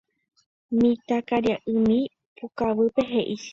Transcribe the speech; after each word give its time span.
Mitãkaria'ymi 0.79 1.99
pukavýpe 2.37 3.01
he'i 3.11 3.35
chéve. 3.41 3.49